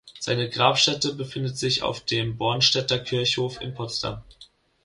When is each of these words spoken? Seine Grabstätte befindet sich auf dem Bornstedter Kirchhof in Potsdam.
Seine 0.19 0.49
Grabstätte 0.49 1.13
befindet 1.13 1.59
sich 1.59 1.83
auf 1.83 2.03
dem 2.03 2.35
Bornstedter 2.35 2.97
Kirchhof 2.97 3.61
in 3.61 3.75
Potsdam. 3.75 4.23